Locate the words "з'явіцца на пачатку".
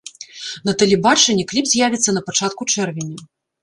1.77-2.73